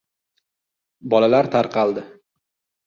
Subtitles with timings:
[1.13, 2.09] Bolalar tarqaldi.